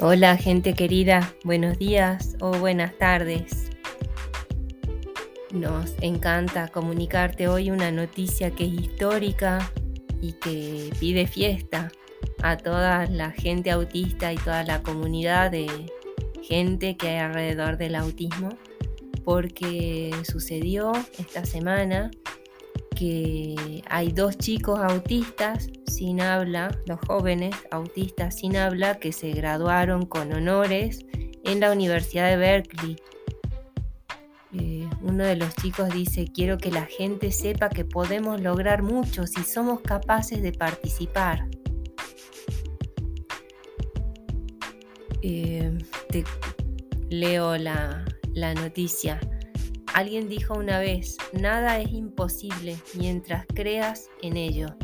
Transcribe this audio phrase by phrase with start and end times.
[0.00, 3.68] Hola gente querida, buenos días o buenas tardes.
[5.50, 9.72] Nos encanta comunicarte hoy una noticia que es histórica
[10.22, 11.90] y que pide fiesta
[12.42, 15.66] a toda la gente autista y toda la comunidad de
[16.42, 18.50] gente que hay alrededor del autismo,
[19.24, 22.12] porque sucedió esta semana
[22.94, 30.06] que hay dos chicos autistas sin habla, los jóvenes autistas sin habla, que se graduaron
[30.06, 31.04] con honores
[31.42, 32.96] en la Universidad de Berkeley.
[34.52, 39.26] Eh, uno de los chicos dice, quiero que la gente sepa que podemos lograr mucho
[39.26, 41.48] si somos capaces de participar.
[45.22, 45.76] Eh,
[46.10, 46.22] te
[47.10, 48.04] leo la,
[48.34, 49.18] la noticia.
[49.94, 54.76] Alguien dijo una vez, nada es imposible mientras creas en ello.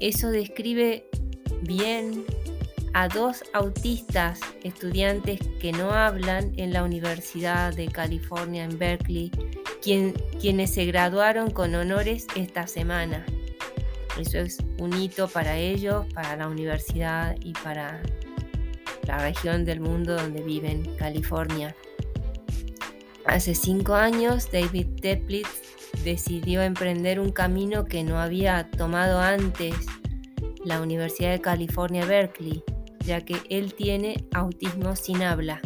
[0.00, 1.04] Eso describe
[1.62, 2.24] bien
[2.94, 9.30] a dos autistas estudiantes que no hablan en la Universidad de California en Berkeley,
[10.40, 13.24] quienes se graduaron con honores esta semana.
[14.18, 18.02] Eso es un hito para ellos, para la universidad y para
[19.06, 21.74] la región del mundo donde viven, California.
[23.26, 25.62] Hace cinco años, David Teplitz
[26.04, 29.74] decidió emprender un camino que no había tomado antes
[30.64, 32.62] la Universidad de California, Berkeley,
[33.04, 35.60] ya que él tiene autismo sin habla.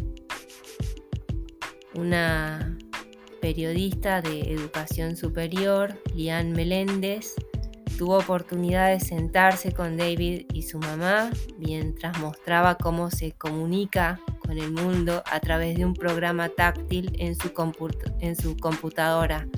[1.94, 2.76] Una
[3.40, 7.34] periodista de educación superior, Lian Meléndez,
[7.98, 14.58] tuvo oportunidad de sentarse con David y su mamá mientras mostraba cómo se comunica con
[14.58, 17.52] el mundo a través de un programa táctil en su,
[18.20, 19.48] en su computadora.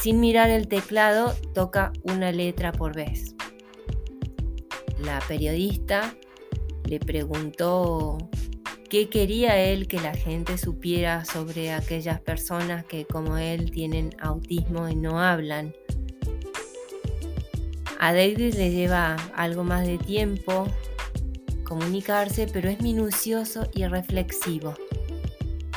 [0.00, 3.34] Sin mirar el teclado, toca una letra por vez.
[4.98, 6.14] La periodista
[6.84, 8.18] le preguntó
[8.88, 14.88] qué quería él que la gente supiera sobre aquellas personas que como él tienen autismo
[14.88, 15.74] y no hablan.
[17.98, 20.68] A David le lleva algo más de tiempo
[21.66, 24.74] comunicarse, pero es minucioso y reflexivo.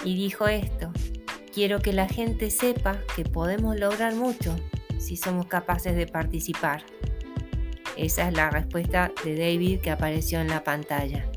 [0.06, 0.92] Y dijo esto,
[1.54, 4.56] quiero que la gente sepa que podemos lograr mucho
[4.98, 6.84] si somos capaces de participar.
[7.98, 11.30] Esa es la respuesta de David que apareció en la pantalla.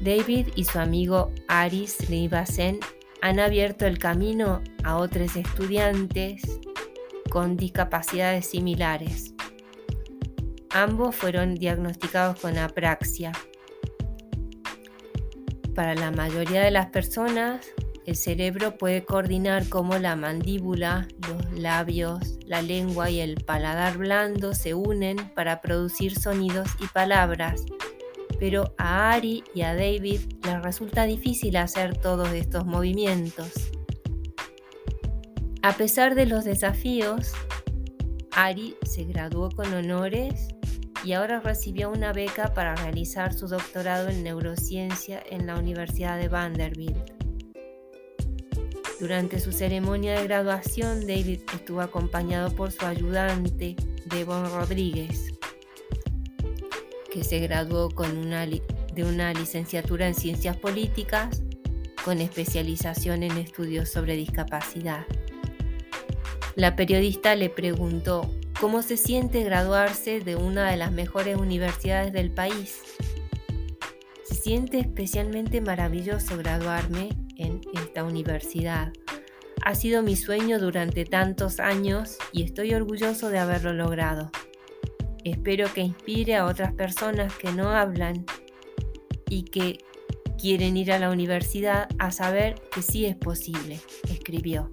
[0.00, 2.80] David y su amigo Aris Rivasen
[3.22, 6.42] han abierto el camino a otros estudiantes
[7.30, 9.35] con discapacidades similares.
[10.70, 13.32] Ambos fueron diagnosticados con apraxia.
[15.74, 17.66] Para la mayoría de las personas,
[18.06, 24.54] el cerebro puede coordinar cómo la mandíbula, los labios, la lengua y el paladar blando
[24.54, 27.64] se unen para producir sonidos y palabras.
[28.38, 33.72] Pero a Ari y a David les resulta difícil hacer todos estos movimientos.
[35.62, 37.32] A pesar de los desafíos,
[38.36, 40.48] Ari se graduó con honores
[41.02, 46.28] y ahora recibió una beca para realizar su doctorado en neurociencia en la Universidad de
[46.28, 47.12] Vanderbilt.
[49.00, 53.74] Durante su ceremonia de graduación, David estuvo acompañado por su ayudante,
[54.04, 55.32] Devon Rodríguez,
[57.10, 61.42] que se graduó con una de una licenciatura en ciencias políticas
[62.04, 65.06] con especialización en estudios sobre discapacidad.
[66.56, 72.30] La periodista le preguntó cómo se siente graduarse de una de las mejores universidades del
[72.30, 72.80] país.
[74.24, 78.90] Se siente especialmente maravilloso graduarme en esta universidad.
[79.66, 84.30] Ha sido mi sueño durante tantos años y estoy orgulloso de haberlo logrado.
[85.24, 88.24] Espero que inspire a otras personas que no hablan
[89.28, 89.84] y que
[90.40, 94.70] quieren ir a la universidad a saber que sí es posible, escribió.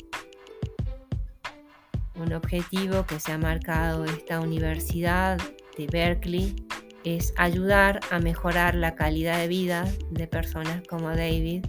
[2.24, 5.38] Un objetivo que se ha marcado esta universidad
[5.78, 6.56] de Berkeley
[7.04, 11.66] es ayudar a mejorar la calidad de vida de personas como David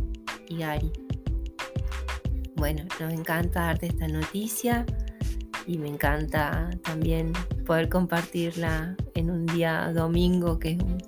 [0.49, 0.93] y Gary.
[2.55, 4.87] Bueno, nos encanta darte esta noticia
[5.67, 7.33] y me encanta también
[7.67, 10.99] poder compartirla en un día domingo, que es un,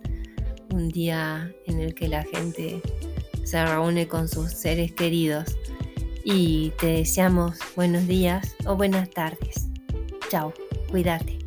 [0.72, 2.82] un día en el que la gente
[3.44, 5.56] se reúne con sus seres queridos
[6.28, 9.68] y te deseamos buenos días o buenas tardes.
[10.28, 10.52] Chao,
[10.90, 11.38] cuídate.